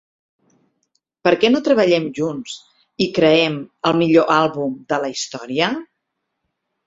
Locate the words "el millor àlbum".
3.91-4.73